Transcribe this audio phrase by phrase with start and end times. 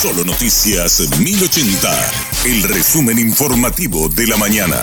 [0.00, 1.90] Solo Noticias 1080,
[2.44, 4.76] el resumen informativo de la mañana.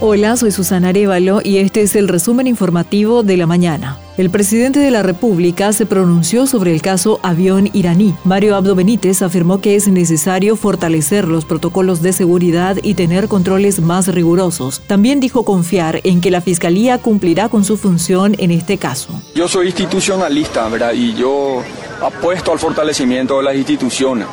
[0.00, 3.98] Hola, soy Susana Arevalo y este es el resumen informativo de la mañana.
[4.16, 8.14] El presidente de la República se pronunció sobre el caso avión iraní.
[8.22, 13.80] Mario Abdo Benítez afirmó que es necesario fortalecer los protocolos de seguridad y tener controles
[13.80, 14.82] más rigurosos.
[14.86, 19.20] También dijo confiar en que la Fiscalía cumplirá con su función en este caso.
[19.34, 20.92] Yo soy institucionalista, ¿verdad?
[20.92, 21.64] Y yo
[22.02, 24.26] apuesto al fortalecimiento de las instituciones.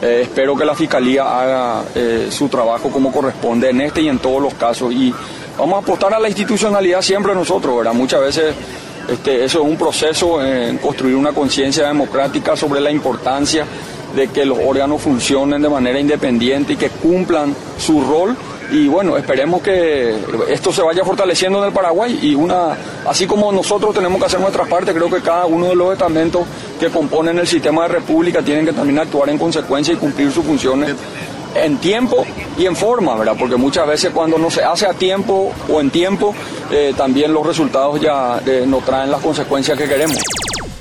[0.00, 4.18] Eh, espero que la Fiscalía haga eh, su trabajo como corresponde en este y en
[4.18, 4.92] todos los casos.
[4.92, 5.14] Y
[5.56, 7.94] vamos a apostar a la institucionalidad siempre nosotros, ¿verdad?
[7.94, 8.54] Muchas veces
[9.08, 13.64] este, eso es un proceso en construir una conciencia democrática sobre la importancia
[14.14, 18.36] de que los órganos funcionen de manera independiente y que cumplan su rol
[18.72, 20.16] y bueno, esperemos que
[20.48, 22.76] esto se vaya fortaleciendo en el Paraguay y una,
[23.06, 26.46] así como nosotros tenemos que hacer nuestra parte, creo que cada uno de los estamentos
[26.80, 30.44] que componen el sistema de república tienen que también actuar en consecuencia y cumplir sus
[30.44, 30.94] funciones
[31.54, 32.24] en tiempo
[32.56, 33.36] y en forma, ¿verdad?
[33.38, 36.34] Porque muchas veces cuando no se hace a tiempo o en tiempo,
[36.70, 40.16] eh, también los resultados ya eh, no traen las consecuencias que queremos.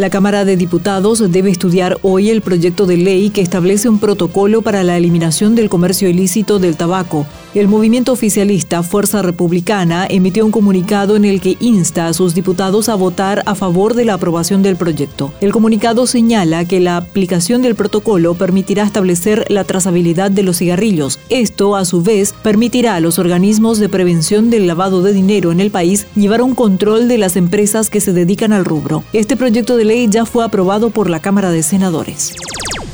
[0.00, 4.62] La Cámara de Diputados debe estudiar hoy el proyecto de ley que establece un protocolo
[4.62, 7.26] para la eliminación del comercio ilícito del tabaco.
[7.52, 12.88] El movimiento oficialista Fuerza Republicana emitió un comunicado en el que insta a sus diputados
[12.88, 15.34] a votar a favor de la aprobación del proyecto.
[15.42, 21.18] El comunicado señala que la aplicación del protocolo permitirá establecer la trazabilidad de los cigarrillos.
[21.28, 25.60] Esto, a su vez, permitirá a los organismos de prevención del lavado de dinero en
[25.60, 29.04] el país llevar un control de las empresas que se dedican al rubro.
[29.12, 32.34] Este proyecto de ya fue aprobado por la Cámara de Senadores.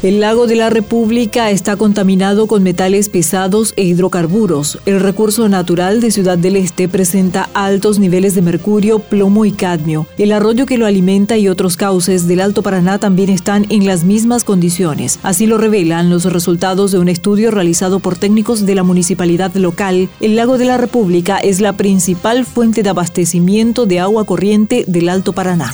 [0.03, 4.79] El lago de la República está contaminado con metales pesados e hidrocarburos.
[4.87, 10.07] El recurso natural de Ciudad del Este presenta altos niveles de mercurio, plomo y cadmio.
[10.17, 14.05] El arroyo que lo alimenta y otros cauces del Alto Paraná también están en las
[14.05, 15.19] mismas condiciones.
[15.23, 20.09] Así lo revelan los resultados de un estudio realizado por técnicos de la municipalidad local.
[20.21, 25.09] El lago de la República es la principal fuente de abastecimiento de agua corriente del
[25.09, 25.73] Alto Paraná.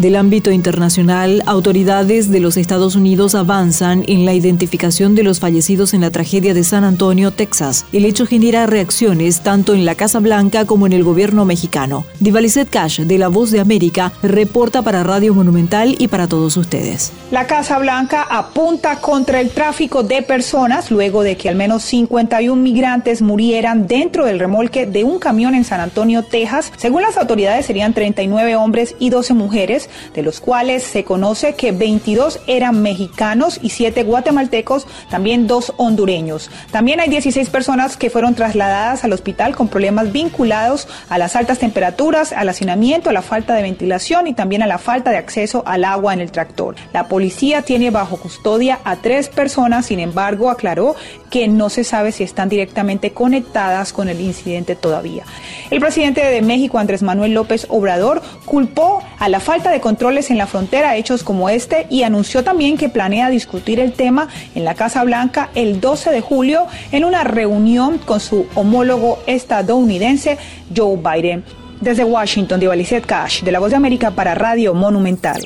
[0.00, 5.92] Del ámbito internacional, autoridades de los Estados Unidos avanzan en la identificación de los fallecidos
[5.92, 7.84] en la tragedia de San Antonio, Texas.
[7.92, 12.06] El hecho genera reacciones tanto en la Casa Blanca como en el gobierno mexicano.
[12.18, 17.12] Divalicet Cash, de La Voz de América, reporta para Radio Monumental y para todos ustedes.
[17.30, 22.56] La Casa Blanca apunta contra el tráfico de personas luego de que al menos 51
[22.56, 26.72] migrantes murieran dentro del remolque de un camión en San Antonio, Texas.
[26.78, 31.72] Según las autoridades, serían 39 hombres y 12 mujeres de los cuales se conoce que
[31.72, 36.50] 22 eran mexicanos y 7 guatemaltecos, también dos hondureños.
[36.70, 41.58] También hay 16 personas que fueron trasladadas al hospital con problemas vinculados a las altas
[41.58, 45.62] temperaturas, al hacinamiento, a la falta de ventilación y también a la falta de acceso
[45.66, 46.76] al agua en el tractor.
[46.92, 50.94] La policía tiene bajo custodia a tres personas, sin embargo, aclaró
[51.30, 55.24] que no se sabe si están directamente conectadas con el incidente todavía.
[55.70, 60.36] El presidente de México, Andrés Manuel López Obrador, culpó a la falta de controles en
[60.36, 64.74] la frontera hechos como este y anunció también que planea discutir el tema en la
[64.74, 70.36] Casa Blanca el 12 de julio en una reunión con su homólogo estadounidense
[70.76, 71.44] Joe Biden.
[71.80, 75.42] Desde Washington, de Valicet Cash, de La Voz de América para Radio Monumental.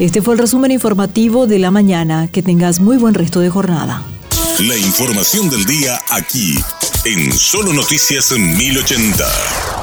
[0.00, 2.26] Este fue el resumen informativo de la mañana.
[2.26, 4.02] Que tengas muy buen resto de jornada.
[4.58, 6.58] La información del día aquí,
[7.04, 9.79] en Solo Noticias 1080.